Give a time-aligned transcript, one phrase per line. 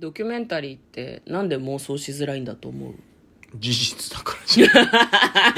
[0.00, 2.94] ドキュメンタリーってなんで妄想しづらいんだと思う？
[3.56, 4.88] 事実だからじゃない い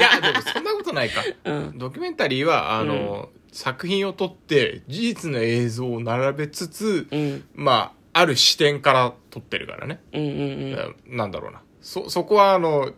[0.01, 1.77] やでもそんなことないか、うん。
[1.79, 7.43] ドキュメンタリーはあの、作品を撮って事実の映像を並べつつ、うん。
[7.55, 10.29] まあある視点から撮ってるからね、うんうん
[11.07, 11.17] うん。
[11.17, 11.61] なんだろうな。
[11.81, 12.93] そそこはあの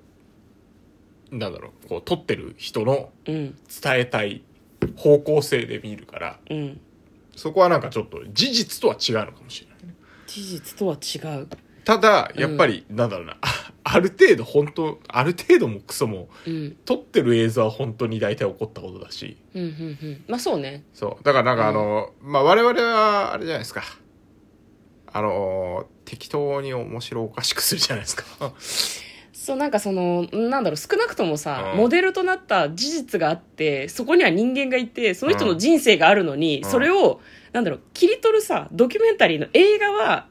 [1.32, 1.88] なんだろう。
[1.88, 3.56] こう撮ってる人のうん。
[3.82, 4.42] 伝えたい
[4.98, 6.40] 方向性で見るから。
[6.50, 6.82] うん。
[7.38, 9.69] そこはなんかちょっと事実とは違うのかもしれない。
[9.69, 9.69] ね
[10.30, 11.48] 事実とは違う。
[11.86, 13.38] ただやっぱり、なんだろうな。
[13.42, 16.78] あ ある程度本当ある程度もクソもうん。
[16.86, 19.38] 撮ってる映像は本当に大体起こったことだし。
[19.56, 19.72] うんうんう
[20.06, 20.24] ん。
[20.28, 20.84] まあそうね。
[20.94, 21.24] そう。
[21.24, 23.84] だからなんかあの、まあ我々はあれじゃないですか。
[25.12, 28.24] あの適当に面白おかしくするじゃないですか。
[29.34, 31.80] そうなんかそのなんだろう少なくともさ、うん。
[31.80, 36.70] モデルとなった事実があってそこには人間がいてその人の人生があるのに、うん。
[36.70, 37.20] それを
[37.54, 40.28] なんだろう切り取るさドキュメンタリーの映画は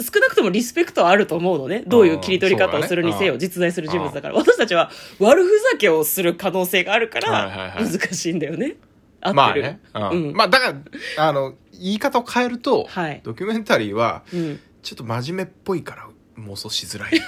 [0.00, 1.84] 少なくともリスペクトはあると思うのね。
[1.86, 8.74] どういう切り取り方をするにせよ、うん実在する人物だから、私たちは悪ふざけをする可能性があるから難しいんだよね、
[9.20, 9.78] 合ってる。
[9.94, 10.28] まあね、うん。
[10.28, 10.34] うん。
[10.34, 10.72] まあだか
[11.16, 13.20] らあの言い方を変えると、はい。
[13.22, 14.60] ドキュメンタリーはうん。
[14.82, 16.08] ちょっと真面目っぽいから
[16.42, 17.12] 妄想しづらい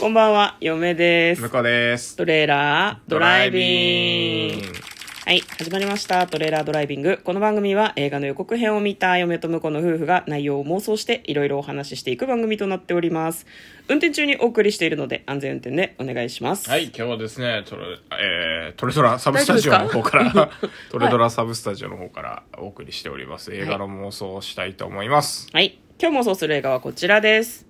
[0.00, 0.56] こんばんは。
[0.60, 1.42] 嫁です。
[1.42, 2.16] 向こうです。
[2.16, 4.95] トレーラードライビング
[5.26, 6.24] はい、始まりました。
[6.28, 7.20] トレーラードライビング。
[7.24, 13.44] この番組は映画の予告編を見た嫁と婿の夫婦が内容を妄想していろいろお話ししていく番組となっております。
[13.88, 16.70] 運転中にお送りしているので安全運転でお願いします。
[16.70, 20.50] はい、今日はですね、トレ、えー、トレドラサブスタジオの方から、
[20.92, 23.52] トレドラサブスタジオの方からお送りしております。
[23.52, 25.48] 映画の妄想をしたいと思います。
[25.52, 25.76] はい。
[26.00, 27.66] 今日妄想する映画はこちらです。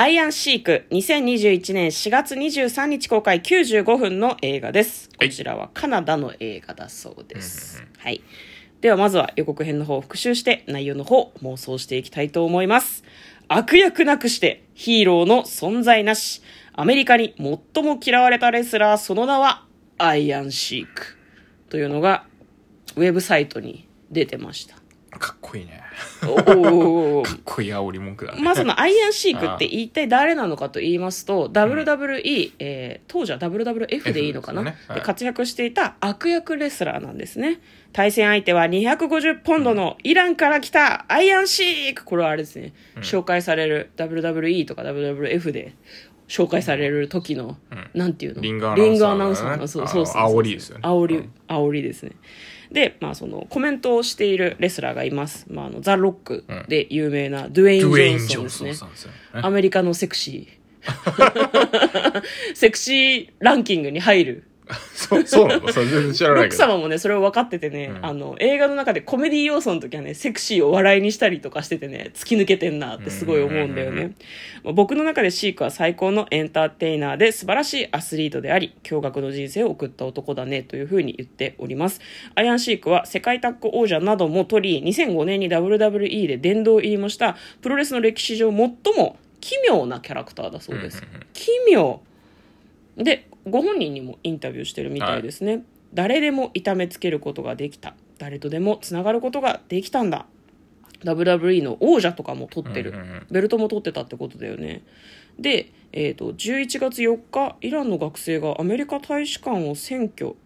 [0.00, 5.10] アイアンシーク2021年4月23日公開95分の映画です。
[5.18, 7.84] はいこちらはカナダの映画だそうです。
[7.98, 8.22] はい。
[8.80, 13.04] ではまずは予告編の方を復習して内容の方妄想していきたいと思います。
[13.48, 16.40] 悪役なくしてヒーローの存在なし。
[16.72, 19.66] アメリカに最も嫌われたレスラーその名は
[19.98, 21.18] アイアンシーク
[21.68, 22.24] というのが
[22.96, 24.76] ウェブサイトに出てました。
[25.18, 25.82] かっこいいね。
[26.20, 26.44] かっ
[27.44, 28.42] こいい煽り文句だね。
[28.42, 34.62] まあそのアイアンシークって一体誰なのかと言いますと WWE、えー当時は WWF でいいのかな？
[34.62, 35.00] でねはい。
[35.00, 37.60] で活躍していた悪役レスラーなんですね。
[37.92, 42.04] 対戦相手は250ポンドのイランから来たアイアンシーク。
[42.04, 45.74] これはあれですね、紹介される WWE とか WWF で
[46.30, 47.58] 紹介される時の、
[47.92, 48.40] なんていうの？
[48.40, 49.18] リングアナウンサーね。
[49.18, 50.22] ナウンサーのそうそうそうそう。
[50.22, 50.82] あ煽りですよね。
[50.84, 51.32] 煽り、うん。
[51.48, 52.12] 煽りですね。
[52.70, 57.76] で、まあ、そのコメントをしているレスラーがいます、まあ、あのザ・ロックで有名なドゥエ
[58.10, 59.16] イン・ジョンソンですねソンさんね。
[59.32, 60.60] アメリカのセクシー。
[62.54, 64.44] セクシーランキングに入る。
[64.94, 66.64] そう、そうなのそれ全然知らない奥けど。
[66.64, 74.14] 様もね、それを分かっててね、うんあの、映画の中でコメディ要素の時はね、セクシーを笑いにしたりとかしててね、突き抜けてんなってすごい思うんだようんうんうんね。
[74.64, 82.00] まあ僕の中でシークは最高のエンターテイナーで素晴らしいアスリートであり、驚愕の人生を送った男だねというふうに言っております。
[82.34, 88.56] アイアンシークは世界タッグ王者なども取り、2005年に WWE で殿堂入りもしたプロレスの歴史上最
[88.96, 91.02] も奇妙なキャラクターだそうです。
[91.32, 92.00] 奇妙
[92.96, 95.64] でご本人にもインタビューしてるみたいですね、
[95.94, 97.94] 誰でも痛めつけることができた。
[98.18, 100.26] 誰とでもつながることができたんだ。
[101.04, 103.26] WWE の王者とかも取ってる、うんうんうん。
[103.30, 104.82] ベルトも取ってたってことだよね。
[105.38, 110.36] で、えー、と11月4日イランの学生がアメリカ大使館を占拠。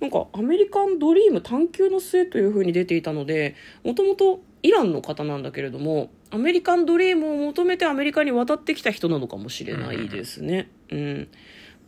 [0.00, 10.70] なんかアメリカンドリーム探求の末という風に出ていたのでもともとイランの方なんだけれどもアメリカンドリームを求めてアメリカに渡ってきた人なのかもしれないですね。
[10.90, 11.28] うん、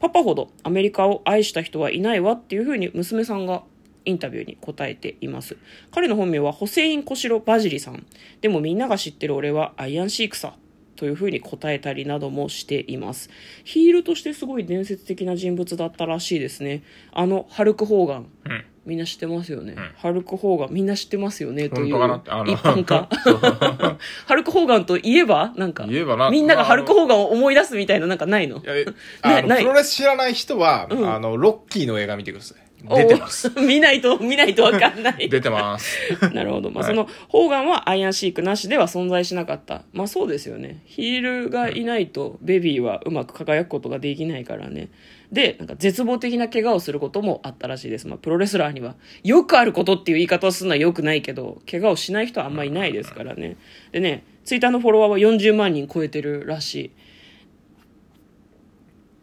[0.01, 3.63] パパほどアメリカを愛した人はいないわっていうふうに娘さんが
[4.07, 5.57] インタビューに答えています。
[5.91, 8.07] 彼の本名はホセイン・コシロ・バジリさん。
[8.41, 10.55] でもみんなが知ってる俺はアイアンシークさ
[10.97, 13.31] というふうに答えたりなどもしています。
[13.65, 16.83] ヒールとしてすごい伝説的な人物だったらしいですね。
[17.13, 18.27] あのハルク・ホーガン。
[18.45, 18.65] うん。
[18.87, 19.77] みんな知ってますよね、ん。
[19.97, 21.97] ハルク・ホーガンみんな知ってますよねという。
[21.97, 22.53] 本当かなって。
[22.53, 23.09] 一般化
[24.27, 26.31] ハルク・ホーガンといえばなんか言えばな。
[26.31, 28.59] みんながハルク・ホーガンを思い出すみたいななんかないの？
[28.59, 28.87] いやえ
[29.23, 29.63] あのない。
[29.63, 31.13] プロレス知らない人は、うん。
[31.13, 32.71] あの、ロッキーの映画見てください。
[32.89, 33.53] 出てます。
[33.57, 35.29] お見ないと見ないとわかんない。
[35.29, 35.99] 出てます。
[36.33, 36.71] なるほど。
[36.71, 36.95] まあ、はい。
[36.95, 39.83] その、ホーガンはアイアンシークなしでは存在しなかった。
[39.93, 40.83] まあ、そうですよね。
[40.87, 44.89] ヒールがいないと、ベビーはうまく輝くことができないからね。
[45.33, 48.09] で、なんか絶望的な怪我をすることもあったらしいです。
[48.09, 53.57] まあ、プロレスラーには、よくあることっていう言い方をするのはよくないけど、怪我をしない人はあんまりいないですからね。
[53.93, 56.91] でね、ツイッターのフォロワーは40万人超えてるらしい。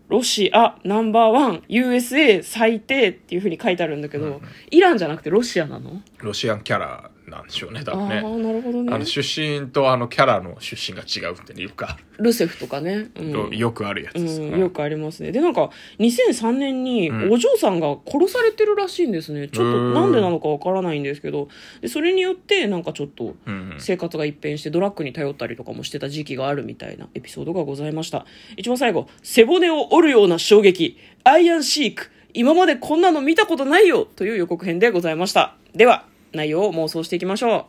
[0.08, 4.40] ロシアナンバーワン USA 最低っていうふうに書いてあるんだけど、
[4.72, 6.02] イランじゃなくてロシアなの？
[6.20, 8.16] ロシアンキャラなんでしょうね、多ああ分ね。
[8.16, 8.94] ーなるほどね。
[8.94, 13.32] あの出身とあのキャラの出身が違うってねよくある、ルセフとかね、うん。
[13.32, 15.34] よよくあるやつです、うん、よくありますね。
[15.34, 15.70] でなんか
[16.00, 17.34] 2003年にうん。
[17.34, 21.50] お嬢さんが殺されてるらしいんですね、ちょっとなんでなのかわからないんですけど。
[21.82, 23.76] でそれによってなんかちょっとうんうん。
[23.80, 28.26] 生活が一変してドラッグに頼ったりとかもしてた時期があるみたいなエピソードがございました。
[28.56, 30.98] 一番最後背骨を折るような衝撃。
[31.26, 32.10] アイアンシーク。
[32.34, 35.56] 今までこんなの見たことないよという予告編でございました。
[35.74, 37.68] では内容を妄想していきましょ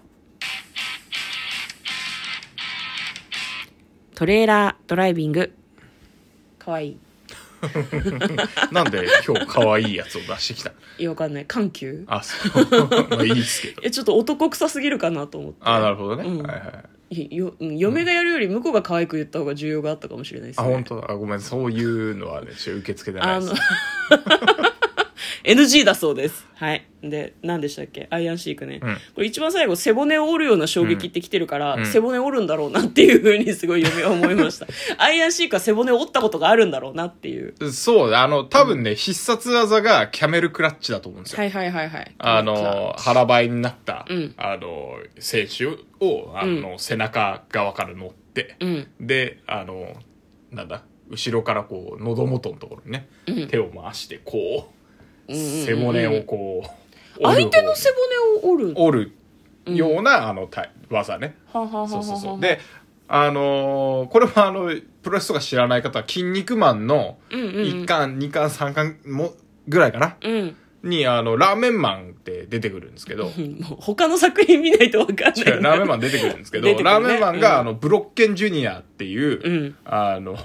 [4.15, 4.17] う。
[4.17, 5.53] トレーラードライビング。
[6.59, 6.97] かわいい。
[8.71, 10.73] なんで今日可愛いやつを出してきた？
[10.99, 11.45] いやわかんない。
[11.47, 12.05] 緩急？
[12.07, 12.67] あそう。
[13.11, 13.83] まあいいですけど。
[13.85, 15.59] えちょっと男臭すぎるかなと思って。
[15.63, 16.47] あなるほどね、うん。
[16.47, 17.37] はいはいい。
[17.37, 20.67] ようん嫁がやるより向こうが可愛く言った方が重要があったかもしれないですね。
[20.67, 21.11] あ本当だ。
[21.11, 21.41] あごめん。
[21.41, 23.53] そういうのはね受け付けてないです
[25.49, 26.47] NG だそうです。
[26.57, 26.85] はい。
[27.03, 28.07] で何でしたっけ？
[28.11, 28.95] アイアンシークね、うん。
[29.15, 31.87] これ一番最後背骨を折るような衝撃ってきてるから、うん。
[31.87, 34.67] 背骨折るんだろうなっていうふうにすごい嫁は思いました。
[35.03, 37.55] アイアンシークは背骨を折ったことがあるんだろうなっていう。
[37.73, 42.15] そうあの多分ね、必殺技がキャメルクラッチだと思うんですよ、はいはいはいはい。
[42.19, 44.35] あの腹ばいになった、うん。
[44.37, 45.67] あの選手
[46.05, 48.87] をあの、背中側から乗って、うん。
[49.01, 49.97] であの
[50.51, 50.83] なんだ？
[51.11, 53.49] 後ろからこう喉元のところにね、うん。
[53.49, 54.78] 手を回してこう、うんうんうん
[55.29, 57.91] 背骨をこう相手の背
[58.43, 58.75] 骨を折る。
[58.77, 59.05] 折
[59.67, 61.37] るような、あのた技ね。
[61.53, 62.41] そうそうそはう。
[62.41, 62.59] で
[63.09, 64.71] あのーこれはあの
[65.03, 67.47] プロレスとか知らない方は「筋肉マン」のうんうん。
[67.47, 69.33] うん1巻2巻3巻も
[69.67, 70.17] ぐらいかな。
[70.23, 73.31] うんにあのラーメンマンって出てくるんですけど。
[73.81, 76.83] 他の作品見ないと分かんないラーメンマン出てくるんですけど、ね。
[76.83, 77.61] ラーメンマンが、うん。
[77.61, 79.77] あのブロッケンジュニアっていう、うん。
[79.85, 80.37] あの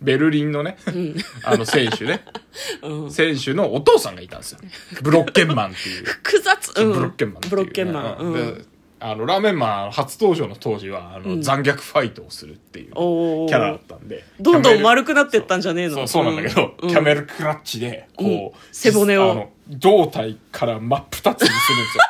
[0.00, 1.14] ベルリンのね、ん。
[1.42, 2.22] あの選手ね、
[2.82, 3.10] うん。
[3.10, 4.60] 選手のお父さんがいたんですよ。
[5.02, 6.04] ブロッケンマンっていう。
[6.24, 8.66] 複雑、うん、ブロッケンマンっていう、ブロッケンマン、
[9.00, 11.42] あのラーメンマン初登場の当時はあの、うん。
[11.42, 14.24] 残虐ファイトをするっていうキャラだったんで。
[14.40, 15.96] どんどん丸くくなってったんじゃねえの。
[15.96, 16.88] そうそうなんだけど、うん。
[16.88, 18.50] キャメルクラッチでこう、うん。
[18.72, 22.04] 背骨を胴体から真っ二つにするんですよ。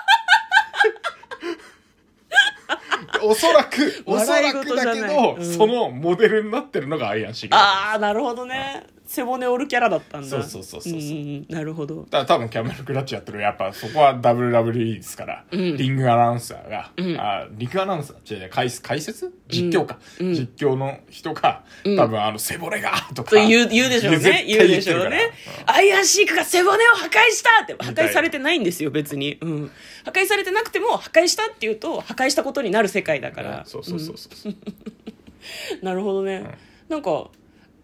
[3.30, 5.44] おそらくおそらくだけど、うん。
[5.44, 10.28] そのモデルになってるのがアイアンシーああなるほどね背骨折るキャラだったんだ。
[10.28, 11.00] そうそうそうそうそう。
[11.00, 12.02] んんなるほど。
[12.10, 15.76] だから多分キャメルクラッチやってるやっぱそこは WWE ですから、ん。
[15.76, 17.16] リングアナウンサーが、ん。
[17.20, 18.34] あリングアナウンサー？
[18.34, 19.32] 違う違う解解説？
[19.48, 20.34] 実況か、うん。
[20.34, 21.96] 実況の人が、ん。
[21.96, 23.30] 多分あの背骨がとか。
[23.30, 25.30] と言う言うでしょう絶対ね言うでしょうね。
[25.66, 27.74] アイアンシークが背骨を破壊したって。
[27.84, 29.70] 破壊されてないんですよ別に、うん、
[30.04, 33.46] 破壊されてなくても破壊したっていうと破壊したことになる世界だかうん。
[33.48, 34.56] らそうそうそうそう、うん。
[35.84, 36.44] なるほどね、
[36.88, 37.28] なんか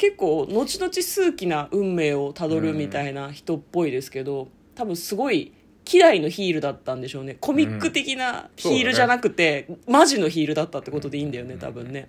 [0.01, 5.53] 結構後々数奇な運命をたどるみたいな人っぽいですけど、多分すごい
[5.87, 7.37] 嫌いのヒールだったんでしょうね。
[7.39, 12.09] コミック的なヒールじゃなくて、マジのヒールだったってことでいいんだよね多分ね。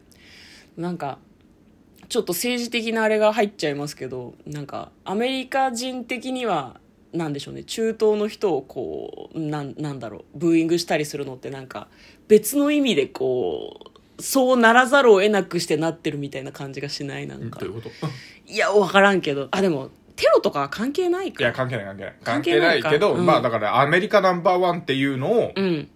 [0.77, 1.19] なんか
[2.07, 6.79] ちょっと政治的なあれが入っちゃいますけどなんかアメリカ人的には
[7.11, 7.65] なんでしょうね。
[7.65, 10.39] 中東の人をこうなんなんだろう。
[10.39, 11.89] ブーイングしたりするのってなんか
[12.29, 13.90] 別の意味でこう
[14.21, 17.59] そうならざるを得なくしてなってるみたいな感じがしないなんか。
[17.59, 17.89] どういうこと？
[18.51, 19.47] いや分からんけど。
[19.51, 22.13] あでもテロとかは関係ないかいや関係ない関係ない。
[22.23, 23.25] 関関係係ないいけど、うん。
[23.25, 25.89] まあだからアメリカナンバーワンっていうのをうん。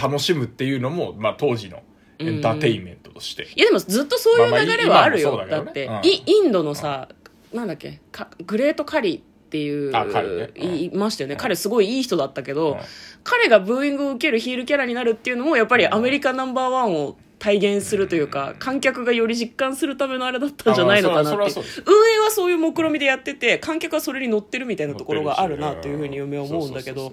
[0.00, 1.82] 楽しむっていうのも、まあ当時の
[2.18, 6.00] エンターテインメントとして、いやでもずっとそういう流れはあるよ、まあまあ今もそうだって、けどね。
[6.04, 6.08] うん。
[6.10, 7.08] イインドのさ、
[7.54, 8.00] なんだっけ？
[8.12, 10.50] かグレートカリーっていうあカリね。
[10.56, 10.62] うん。
[10.62, 12.78] いいましたよね、彼すごいいい人だったけど、うん。
[13.24, 21.38] 彼がブーイングを受けるヒールキャラになるっていうのもやっぱりアメリカナンバーワンを体現するというか観客がより実感するためのあれだったんじゃないのかなって。
[21.38, 27.12] 運営はそういう目論みでやってて観客はそれに乗ってるみたいなところがあるなというふうに嫁は思うんだけど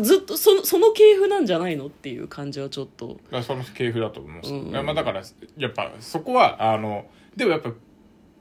[0.00, 3.18] ずっとそのその系譜なんじゃないのっていう感じはちょっと。
[3.42, 4.68] その系譜だと思います、うん。
[4.68, 5.22] いやまあ、だから
[5.56, 7.06] やっぱそこはあの
[7.36, 7.72] でもやっぱ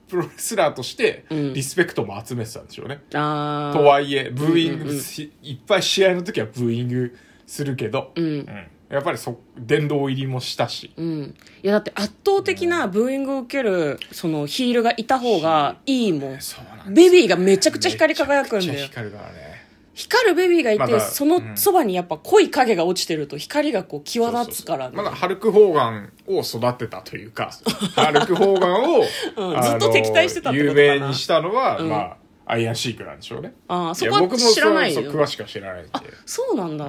[0.07, 1.53] プロレスラーとしてうん。
[1.53, 3.77] リスペクトも集めてたんでしょうね、あー。
[3.77, 5.01] とはいえブーイングうんうんうん。
[5.01, 7.15] し、いっぱい試合の時はブーイング
[7.45, 8.23] するけど、うん。
[8.23, 16.41] うんやっぱりそ殿堂入りもしたし、うん、いやだって圧倒的なブーイングを受けるそのヒールがいた方がいいもん。
[16.41, 19.47] そうなんベビーがめちゃくちゃ光り輝くんだよ光るからね
[19.93, 24.95] 光るベビーがいて、まだそのうんそばにやっぱ濃い影が落ちてると光がこう際立つからね。
[24.95, 27.51] まだハルク・ホーガンを育てたというか
[27.95, 29.61] ハルク・ホーガンを、うん。
[29.63, 30.83] ずっと敵対してたってことかな。
[30.83, 31.89] 有名にしたのは、うん。
[31.89, 33.53] まあアイアンシークなんでしょうね。
[33.67, 35.01] あーそこは知らないよ。
[35.01, 35.91] そうそう詳しくは知らないんで
[36.25, 36.85] そうなんだ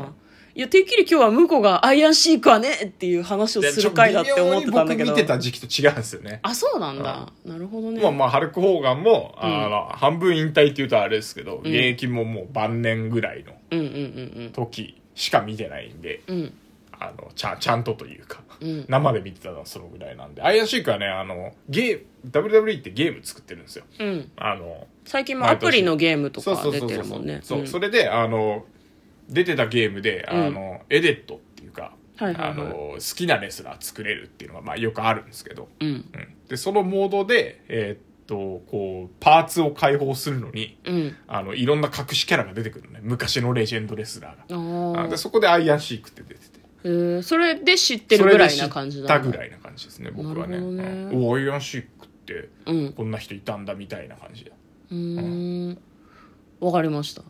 [0.58, 5.12] いやてっきり今日は向こうがアイアンシークはねっていう話をする回だって思ってたんだけど。
[5.12, 6.40] 見てた時期と違うんですよね。
[6.42, 13.88] あそうなんだ、なるほどね、まあまあハルク・ホーガンも、あの半分引退っていうとあれですけど、現役ももう晩年ぐらいのうんうんう
[14.48, 16.36] ん時しか見てないんでうん。
[16.36, 16.54] うん
[17.00, 18.84] あの、ちゃん、ちゃんとというか、うん。
[18.88, 23.84] 生で見てたのはそのぐらいなんで、アイアンシークはね、あの、ゲー、WWE ってゲーム作ってるんですよ。
[24.00, 24.32] うん。
[24.36, 27.38] あの、最近もアプリのゲームとか出てるもんね。
[27.44, 27.66] そう、ん。
[27.68, 28.64] それで、あの、
[29.28, 32.50] 出てたゲームで、あの、エデットっていうか、はいはいはい。
[32.50, 35.88] あの、好きなレスラー作れるっていうのが、まあよくあるんですけど、うん。
[35.88, 36.06] うん。
[36.48, 41.16] で、そのモードで、えーっと、こう、パーツを解放するのに、うん。
[41.26, 43.00] あの、いろんな隠しキャラが出てくるのね。
[43.02, 45.08] 昔のレジェンドレスラーが。
[45.08, 46.58] で、そこでアイアンシークって出てて。
[46.84, 50.60] えそれで知ってるぐらいな感じだそれで知ったぐらいな感じですね、僕はね。
[50.60, 50.84] ね。
[51.12, 51.26] うん。
[51.28, 52.92] おアイアンシークって、うん。
[52.92, 54.52] こんな人いたんだみたいな感じだ。
[54.90, 55.78] うーん。
[56.60, 57.22] わかりました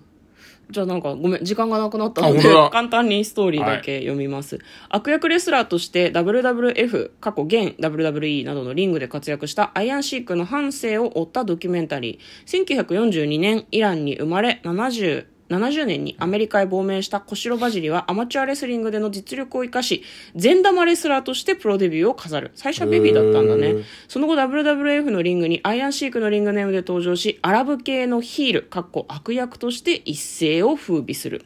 [0.70, 4.58] じゃあなんかごめん時間がなくなったので簡単にストーリーだけ読みます、
[4.88, 12.86] 悪役レスラーとして WWF 過去現 WWE などのリングで活躍したアイアンシークの半生を追ったドキュメンタリー。
[12.86, 20.02] 1942年イランに生まれ70 70年にアメリカへ亡命した小城バジリはアマチュアレスリングでの実力を生かし、
[20.34, 22.50] 善玉レスラーとしてプロデビューを飾る。
[22.54, 23.84] 最初はベビーだったんだね。
[24.08, 31.44] その後 WWF のリングにアイアンシークのリングネームで登場し、アラブ系のヒール、かっこ悪役として一世を風靡する。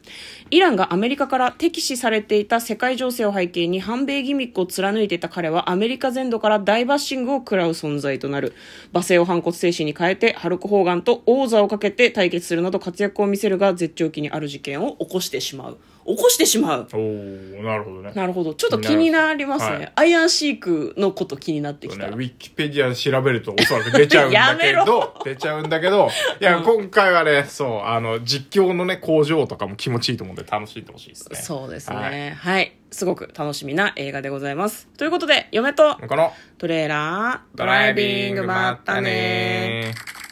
[0.51, 8.53] イランがアメリカから敵視されていた世界情勢を背景に反米ギミックを貫いていた彼はアメリカ全土から大バッシングを食らう存在となる。
[8.91, 15.77] 罵声を反骨精神に変えて、ハルク・ホーガンと王座をかけて対決するなど活躍を見せるが、絶頂期にある事件を起こしてしまう。
[16.05, 18.11] 起こしてしまうおー、なるほどね。
[18.13, 18.53] なるほど。
[18.53, 19.75] ちょっと気になりますね。
[19.75, 22.07] はいアイアンシークのこと気になってきた。
[22.07, 26.09] ねウィキペディアで調べるとおそらく出ちゃうんだけど、 出ちゃうんだけど、
[26.41, 31.37] いや、今回はね、そう、あの、実況のね、工場とかも気持ちいいと思うんで楽しんでほしいですね。
[31.37, 32.37] そうですはいね。
[32.37, 32.73] はい。
[32.91, 34.87] すごく楽しみな映画でございます。
[34.97, 40.22] ということで、嫁とこの、トレーラー、ドライビング、まったねー。